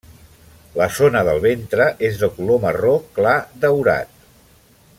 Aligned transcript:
La 0.79 0.87
zona 0.99 1.21
del 1.27 1.41
ventre 1.43 1.85
és 2.09 2.17
de 2.23 2.31
color 2.39 2.59
marró 2.65 2.95
clar 3.19 3.35
daurat. 3.67 4.27